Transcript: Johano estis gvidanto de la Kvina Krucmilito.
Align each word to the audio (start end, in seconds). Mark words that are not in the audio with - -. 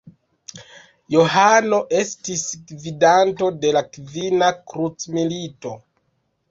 Johano 1.15 1.79
estis 1.99 2.47
gvidanto 2.73 3.51
de 3.67 3.75
la 3.79 3.87
Kvina 3.93 4.53
Krucmilito. 4.73 5.81